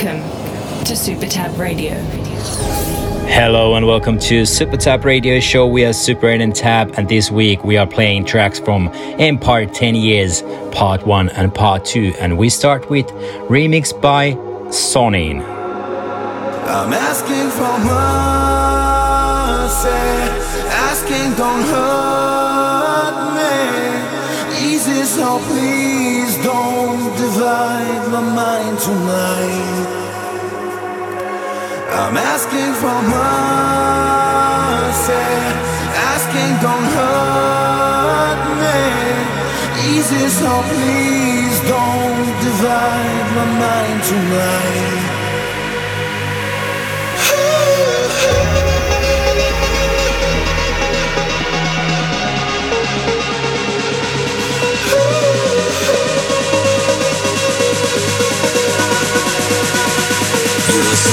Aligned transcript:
Welcome 0.00 0.22
to 0.84 0.94
Super 0.94 1.26
Tab 1.26 1.58
Radio. 1.58 1.94
Hello 3.26 3.74
and 3.74 3.84
welcome 3.84 4.16
to 4.20 4.46
Super 4.46 4.76
Tab 4.76 5.04
Radio 5.04 5.40
Show. 5.40 5.66
We 5.66 5.84
are 5.84 5.92
Super 5.92 6.28
8 6.28 6.40
and 6.40 6.54
Tab, 6.54 6.94
and 6.96 7.08
this 7.08 7.32
week 7.32 7.64
we 7.64 7.76
are 7.76 7.86
playing 7.86 8.24
tracks 8.24 8.60
from 8.60 8.90
Empire 9.18 9.66
10 9.66 9.96
Years, 9.96 10.44
Part 10.70 11.04
1 11.04 11.30
and 11.30 11.52
Part 11.52 11.84
2. 11.84 12.14
And 12.20 12.38
we 12.38 12.48
start 12.48 12.88
with 12.88 13.08
remix 13.48 13.92
by 14.00 14.34
SNIN. 14.70 15.42
I'm 15.42 16.92
asking 16.92 17.50
for 17.50 17.78
mercy, 17.88 18.68
asking 20.70 21.34
don't 21.34 21.64
hurt 21.74 23.16
me. 23.34 24.74
Easy, 24.74 25.02
so 25.02 25.40
please 25.40 26.36
don't 26.44 27.16
divide 27.16 28.12
my 28.12 28.20
mind 28.20 28.78
tonight. 28.78 29.77
I'm 31.90 32.16
asking 32.16 32.74
for 32.80 33.00
mercy, 33.12 33.24
asking 36.12 36.52
don't 36.60 36.88
hurt 36.98 38.40
me. 38.62 38.80
Easy, 39.96 40.28
so 40.28 40.50
please 40.68 41.58
don't 41.68 42.40
divide 42.44 43.28
my 43.36 43.46
mind 43.58 44.00
tonight. 44.04 45.07
I'm 60.80 61.08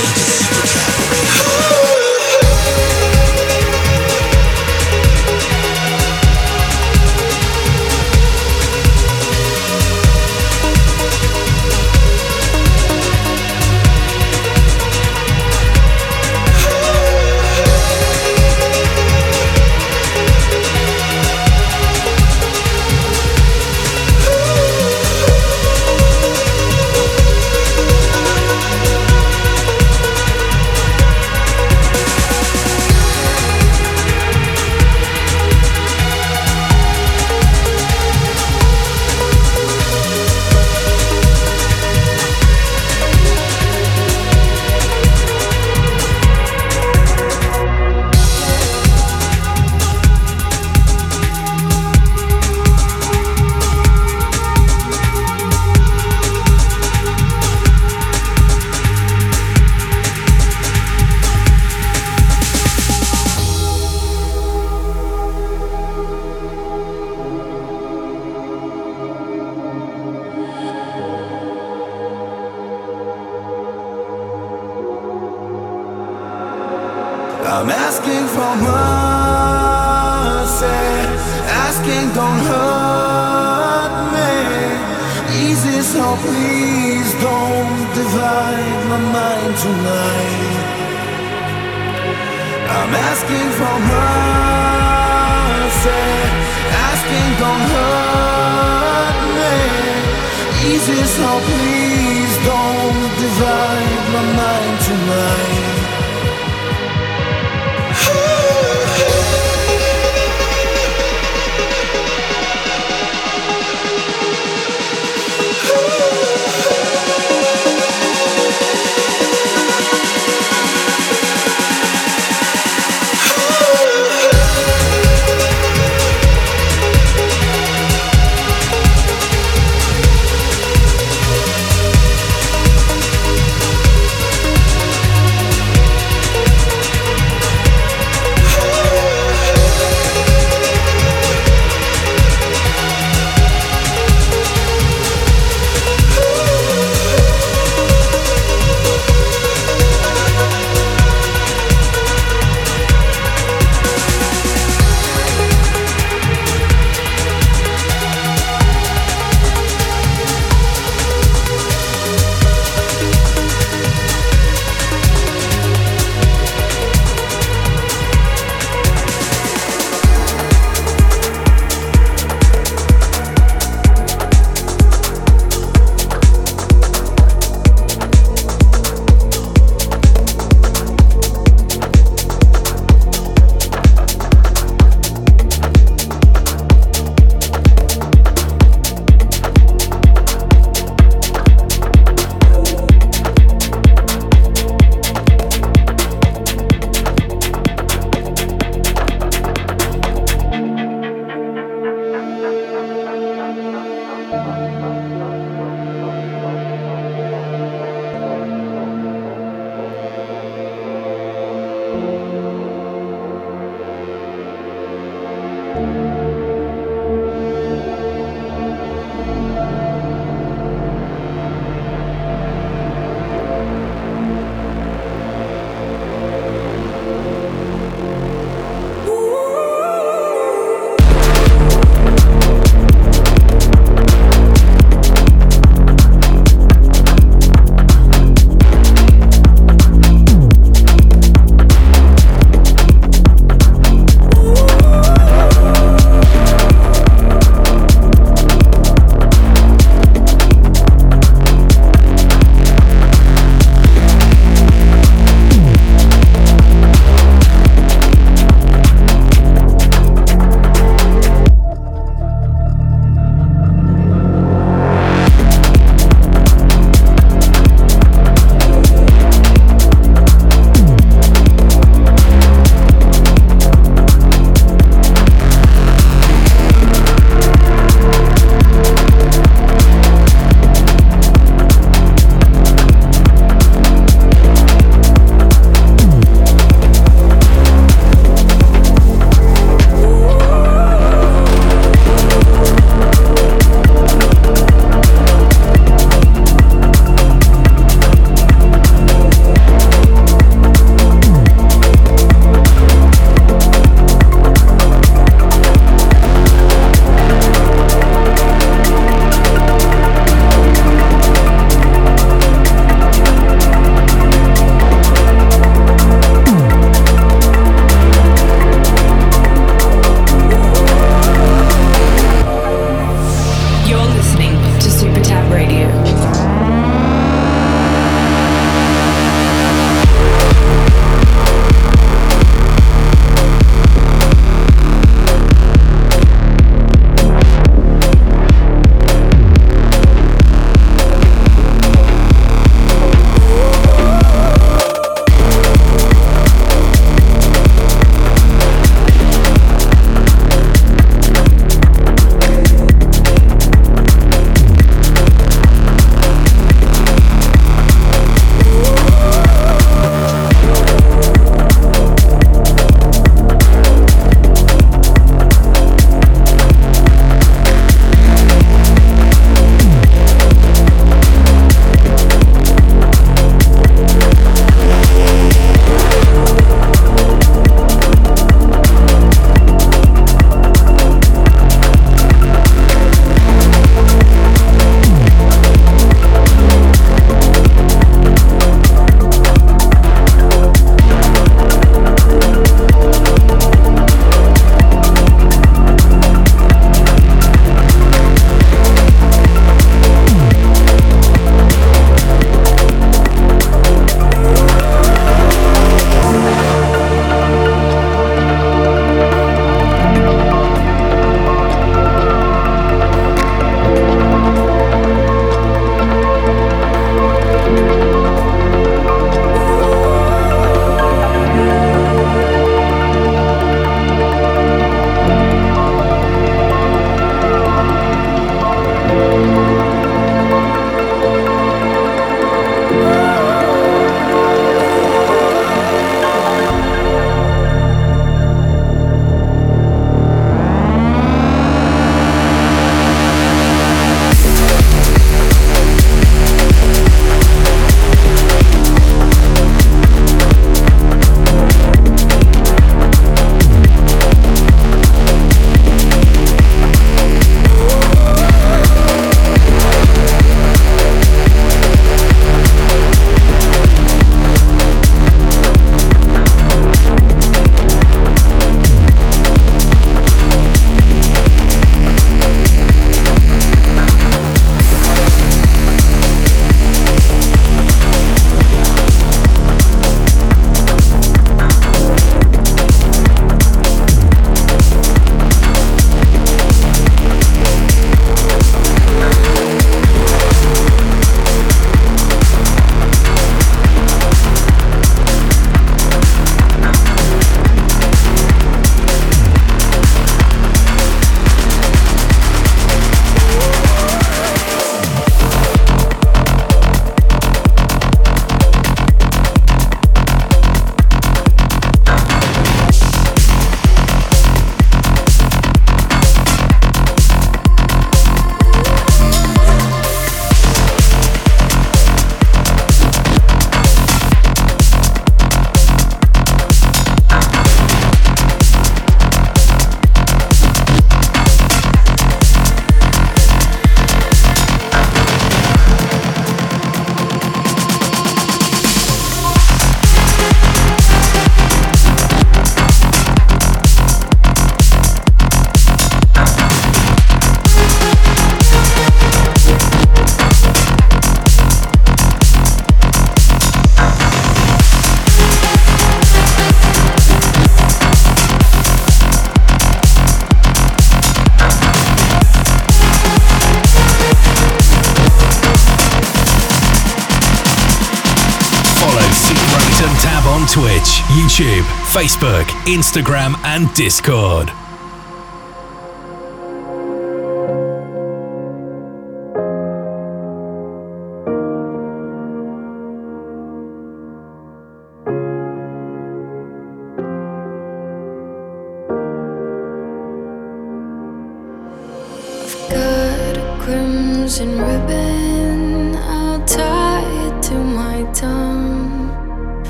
Facebook, 572.16 572.64
Instagram, 572.86 573.56
and 573.66 573.94
Discord. 573.94 574.72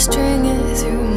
string 0.00 0.46
it 0.46 0.78
through 0.78 1.09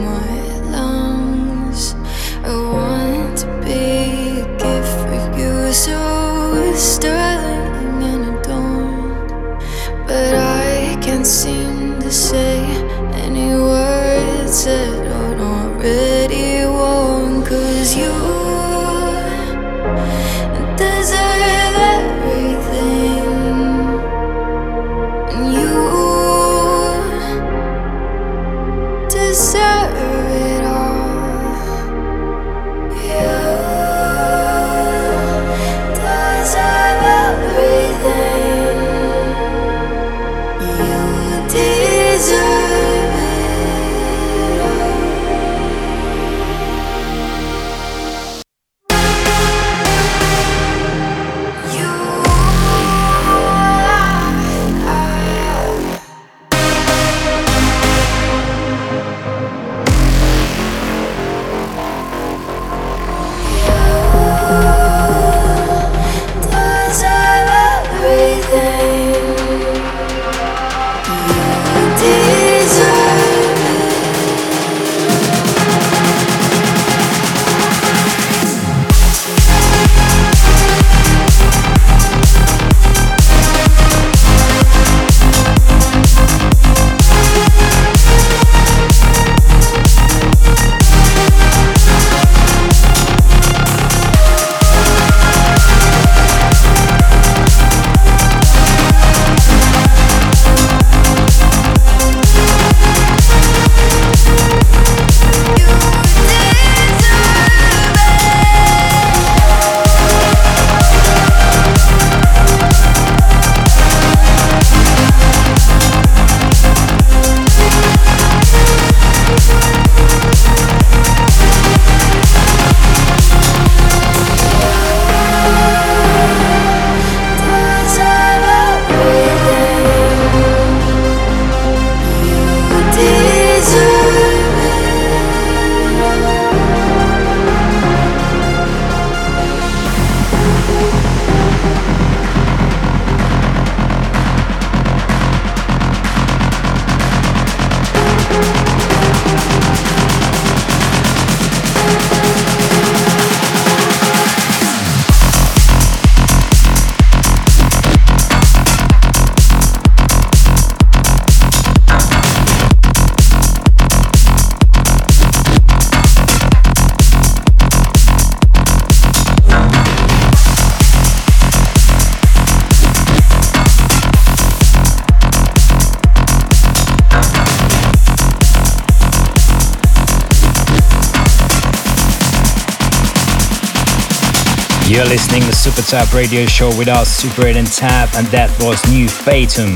You're 185.04 185.12
listening 185.12 185.42
to 185.42 185.52
Super 185.52 185.82
Tab 185.82 186.14
Radio 186.14 186.46
Show 186.46 186.70
with 186.78 186.88
us, 186.88 187.10
Super 187.10 187.46
8 187.46 187.58
and 187.58 187.68
Tab, 187.68 188.08
and 188.16 188.26
that 188.28 188.48
was 188.64 188.80
New 188.88 189.10
Fatum, 189.12 189.76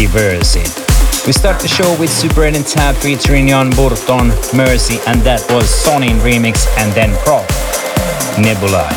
Deserve 0.00 0.40
It. 0.56 0.72
We 1.26 1.32
start 1.34 1.60
the 1.60 1.68
show 1.68 1.92
with 2.00 2.08
Super 2.08 2.44
8 2.44 2.56
and 2.56 2.66
Tab 2.66 2.96
featuring 2.96 3.48
Jan 3.48 3.68
Burton, 3.76 4.32
Mercy, 4.56 4.96
and 5.06 5.20
that 5.28 5.44
was 5.52 5.68
SNIN 5.68 6.24
remix, 6.24 6.64
and 6.80 6.90
then 6.96 7.12
PROFF, 7.28 7.44
Nebula. 8.40 8.88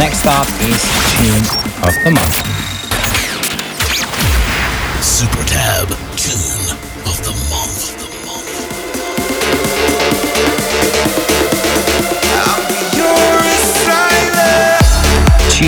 Next 0.00 0.24
up 0.24 0.48
is 0.64 0.80
Tune 1.12 1.44
of 1.84 1.92
the 2.00 2.16
Month. 2.16 2.40
Super 5.04 5.44
Tab 5.44 5.65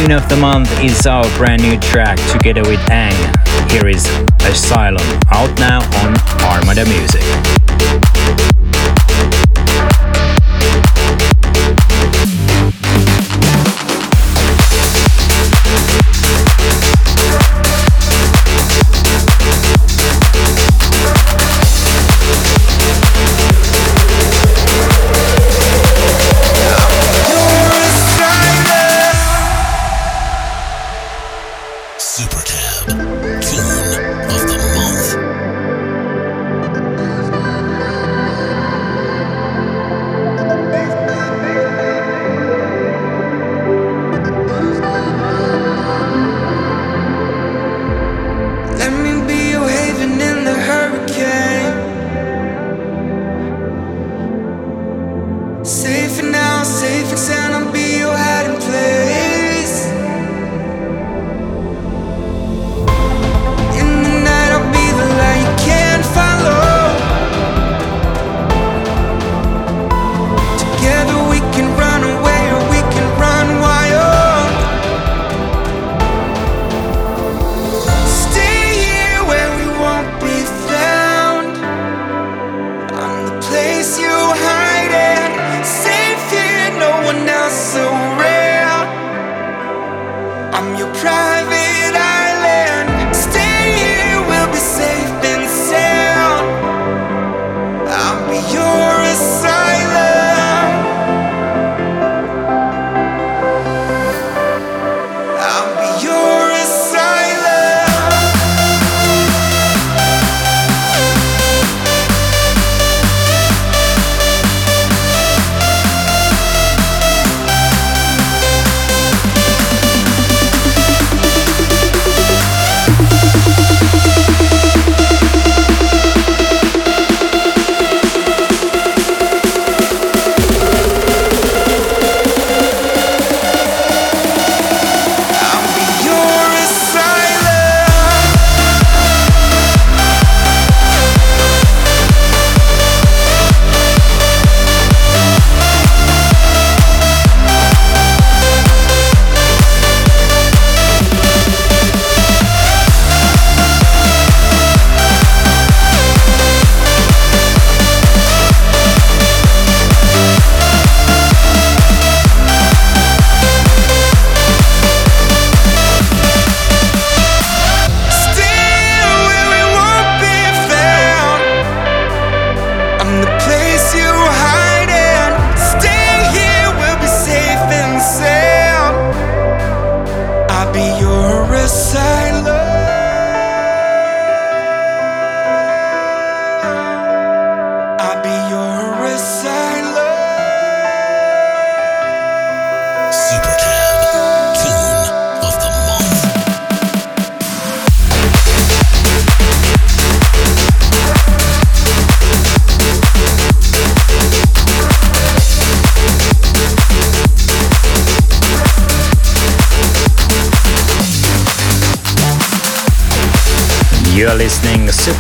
Tune 0.09 0.17
of 0.17 0.29
the 0.31 0.37
month 0.37 0.71
is 0.81 1.07
our 1.07 1.29
brand 1.37 1.61
new 1.61 1.79
track 1.81 2.19
together 2.33 2.63
with 2.63 2.81
Ang. 2.91 3.13
Here 3.69 3.87
is 3.87 4.07
Asylum, 4.41 5.05
out 5.31 5.55
now 5.59 5.81
on 6.03 6.17
Armada 6.51 6.87
Music. 6.87 7.18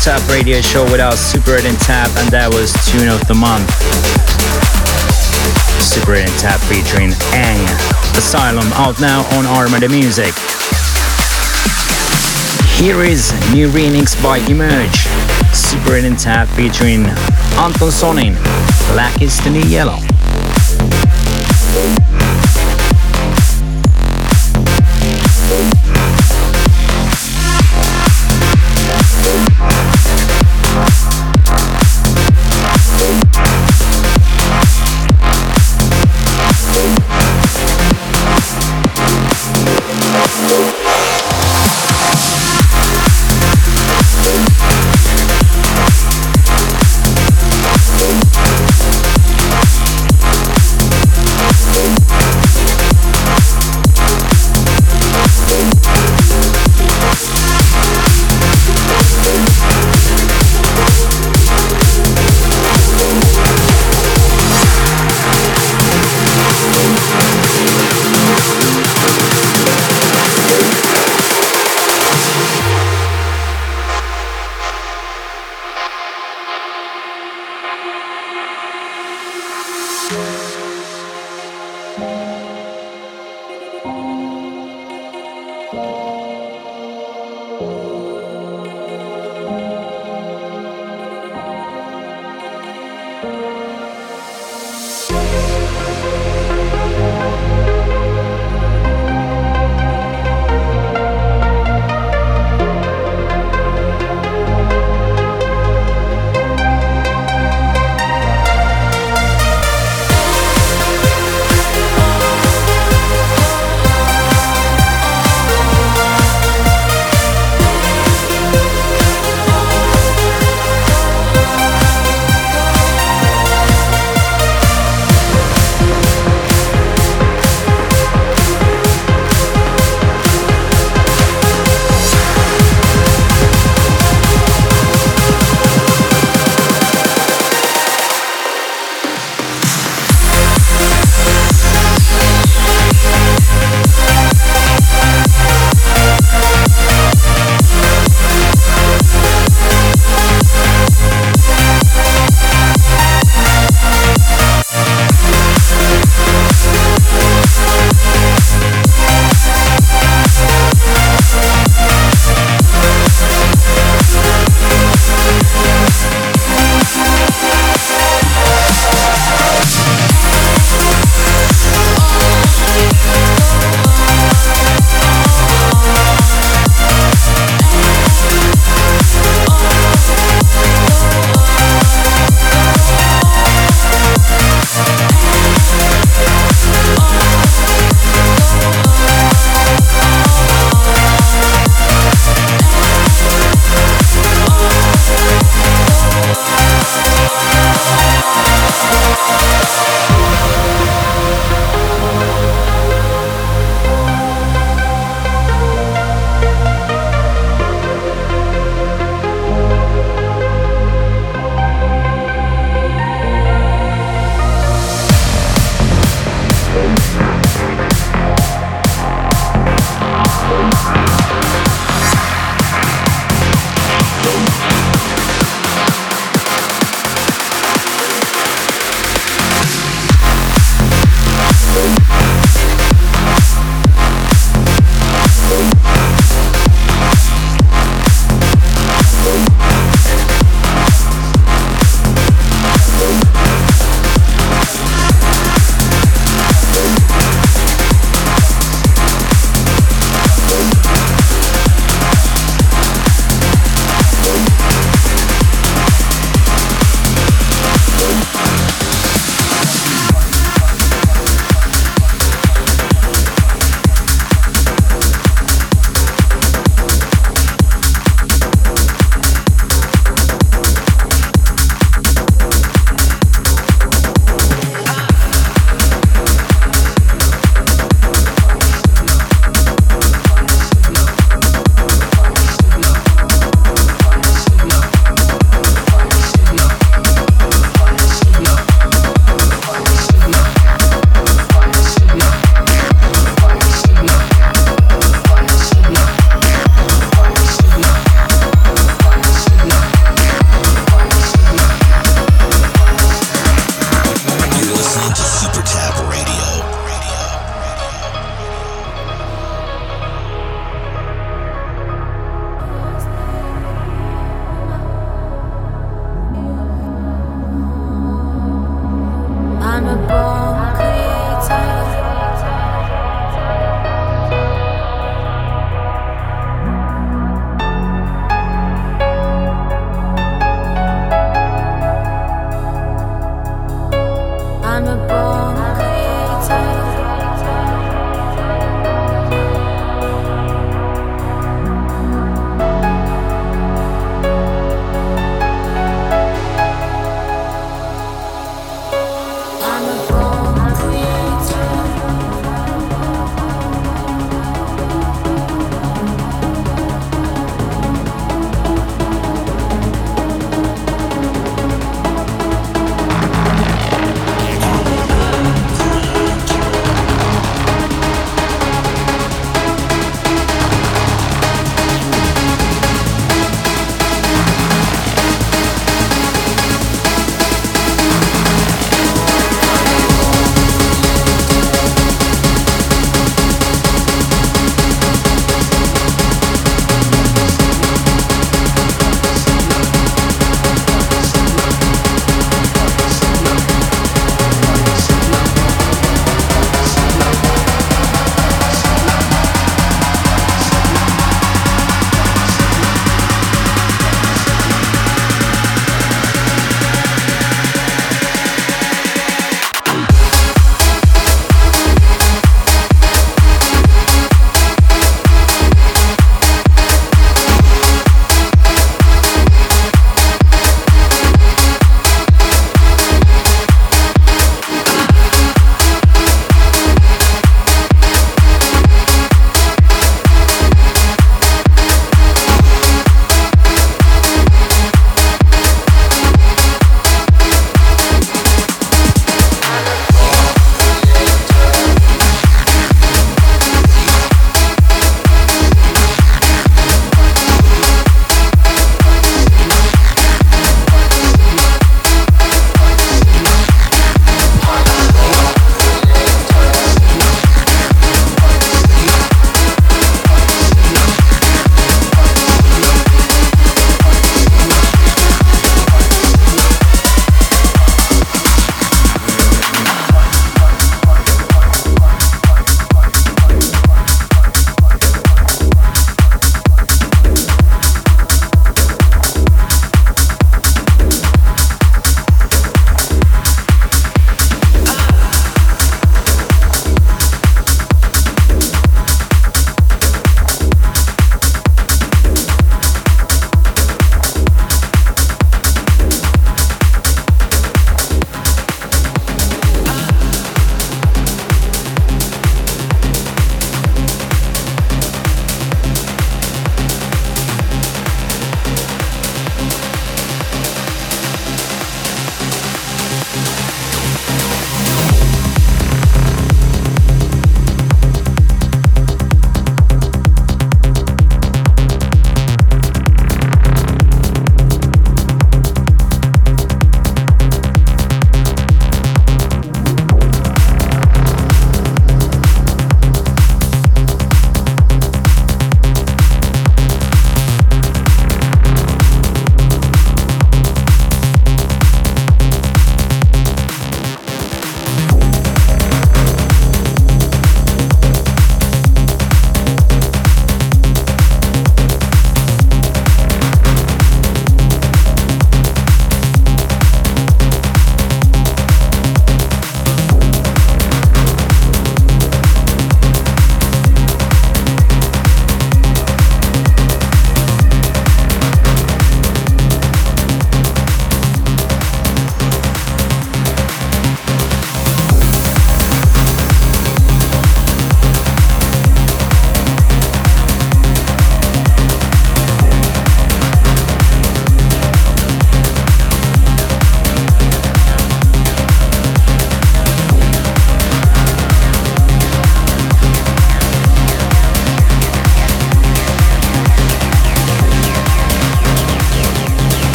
Tab 0.00 0.30
Radio 0.30 0.62
Show 0.62 0.84
with 0.84 0.98
our 0.98 1.14
Super 1.14 1.56
8 1.56 1.66
and 1.66 1.78
Tab, 1.78 2.08
and 2.16 2.32
that 2.32 2.48
was 2.48 2.72
Tune 2.88 3.12
of 3.12 3.20
the 3.28 3.36
Month. 3.36 3.68
Super 5.76 6.14
8 6.16 6.24
and 6.24 6.38
Tab 6.40 6.56
featuring 6.72 7.12
Ang 7.36 7.60
Asylum 8.16 8.64
out 8.80 8.96
now 8.98 9.28
on 9.36 9.44
Armada 9.44 9.90
Music. 9.90 10.32
Here 12.80 13.04
is 13.04 13.28
new 13.52 13.68
remix 13.68 14.16
by 14.24 14.38
Emerge. 14.48 15.04
Super 15.52 15.96
8 15.96 16.04
and 16.04 16.18
Tap 16.18 16.48
featuring 16.56 17.04
Anton 17.60 17.92
Sonin. 17.92 18.40
Black 18.96 19.20
is 19.20 19.36
the 19.44 19.50
new 19.50 19.68
yellow. 19.68 20.00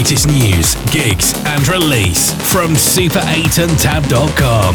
Latest 0.00 0.28
news, 0.28 0.74
gigs, 0.94 1.34
and 1.44 1.68
release 1.68 2.32
from 2.50 2.72
super8andtab.com. 2.72 4.74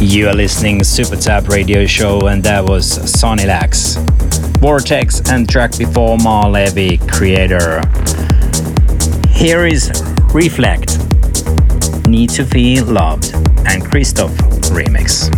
You 0.00 0.28
are 0.28 0.32
listening 0.32 0.82
Super 0.82 1.16
Tab 1.16 1.46
Radio 1.46 1.84
Show, 1.84 2.28
and 2.28 2.42
that 2.44 2.64
was 2.64 2.86
Sunny 3.12 3.44
Lax, 3.44 3.96
Vortex, 4.60 5.20
and 5.30 5.46
track 5.46 5.76
before 5.76 6.16
Maor 6.16 6.50
Levi, 6.50 6.96
Creator. 7.06 7.82
Here 9.28 9.66
is 9.66 9.90
REFLEKT, 10.32 12.08
Need 12.08 12.30
to 12.30 12.46
Feel 12.46 12.86
Loved, 12.86 13.34
and 13.66 13.84
Cristoph 13.84 14.34
remix. 14.70 15.28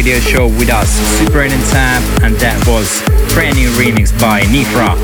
Radio 0.00 0.18
Show 0.20 0.46
with 0.56 0.70
us, 0.70 0.88
Super 1.20 1.42
N 1.42 1.52
Tab, 1.68 2.00
and 2.24 2.32
that 2.40 2.56
was 2.64 3.04
brand 3.36 3.52
new 3.60 3.68
remix 3.76 4.08
by 4.16 4.40
Nifra, 4.48 4.96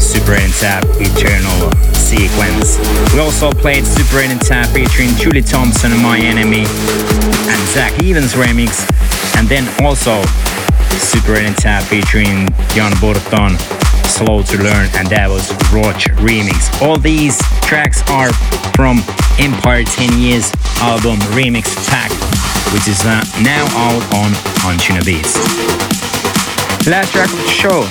Super 0.00 0.32
N 0.32 0.48
Tab 0.56 0.88
Eternal 0.96 1.68
Sequence. 1.92 2.80
We 3.12 3.20
also 3.20 3.52
played 3.52 3.84
Super 3.84 4.24
N 4.24 4.40
Tab 4.40 4.72
featuring 4.72 5.12
Julie 5.20 5.44
Thompson, 5.44 5.92
My 6.00 6.16
Enemy, 6.16 6.64
and 6.64 7.60
Zack 7.76 7.92
Evans 8.00 8.32
remix, 8.32 8.88
and 9.36 9.44
then 9.52 9.68
also 9.84 10.24
Super 10.96 11.36
N 11.36 11.52
Tab 11.52 11.84
featuring 11.84 12.48
Jan 12.72 12.96
Burton, 13.04 13.60
Slow 14.08 14.40
to 14.48 14.56
Learn, 14.56 14.88
and 14.96 15.12
that 15.12 15.28
was 15.28 15.52
Rodg 15.68 16.00
remix. 16.24 16.72
All 16.80 16.96
these 16.96 17.36
tracks 17.60 18.00
are 18.08 18.32
from 18.72 19.04
Empire 19.36 19.84
10 19.84 20.16
Years 20.16 20.48
album 20.80 21.20
Remix 21.36 21.68
Pack, 21.92 22.08
which 22.72 22.88
is 22.88 23.04
uh, 23.04 23.22
now 23.42 23.64
out 23.76 24.02
on 24.14 24.32
Beats. 25.04 25.36
Last 26.86 27.12
track 27.12 27.30
of 27.30 27.38
the 27.38 27.50
show, 27.50 27.86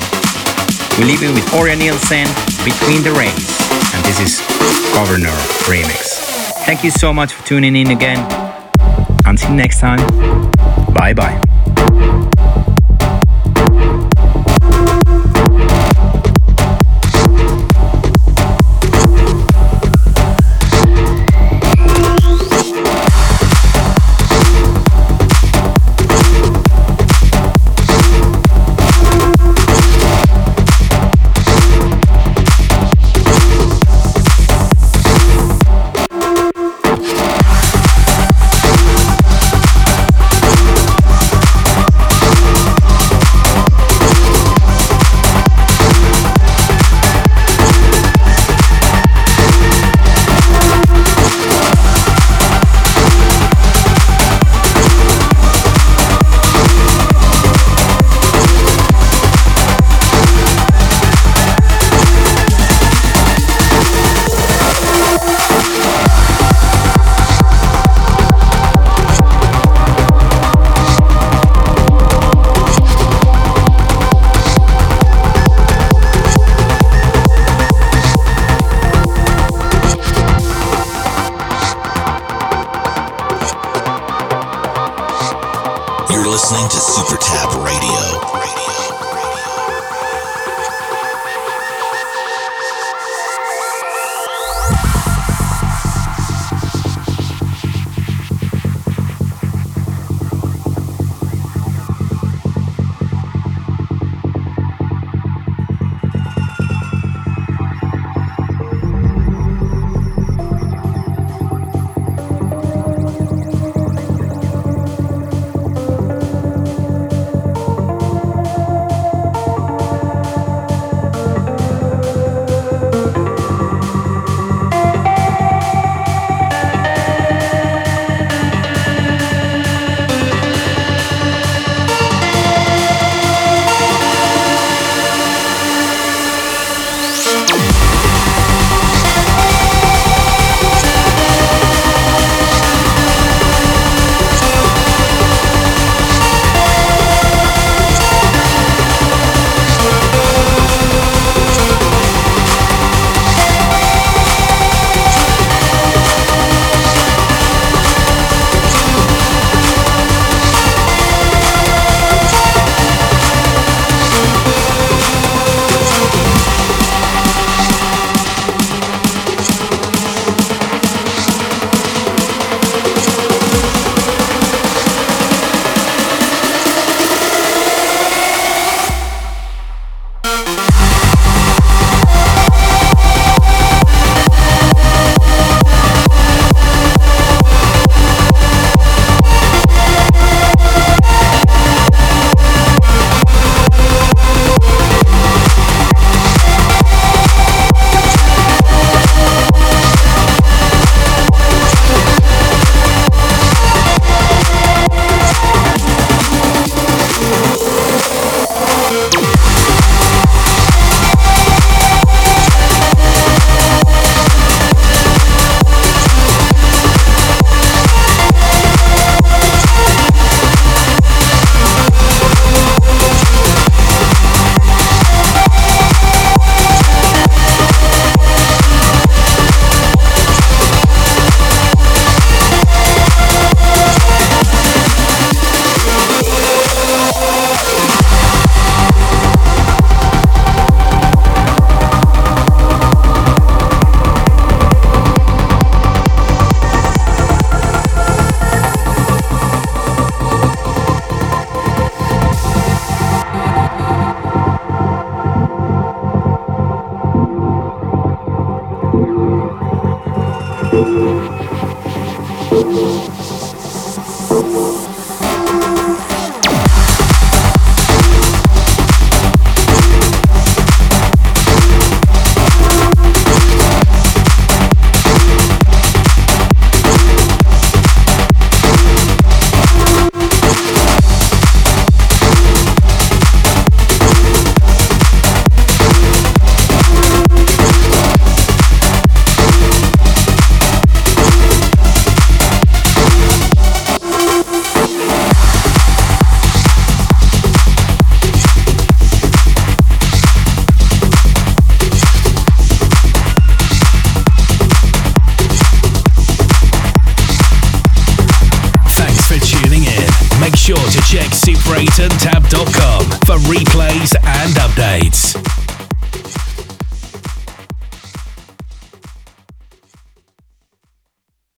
we 0.98 1.06
leave 1.06 1.22
you 1.22 1.34
with 1.34 1.46
Orjan 1.52 1.80
Nilsen, 1.80 2.28
Between 2.64 3.04
the 3.04 3.12
Rays, 3.12 3.50
and 3.94 4.04
this 4.06 4.20
is 4.20 4.40
Governor 4.94 5.36
Remix. 5.68 6.16
Thank 6.66 6.84
you 6.84 6.92
so 6.92 7.14
much 7.14 7.34
for 7.34 7.46
tuning 7.46 7.76
in 7.76 7.92
again. 7.92 8.20
Until 9.26 9.52
next 9.52 9.80
time, 9.80 10.00
bye 10.94 11.14
bye. 11.14 11.55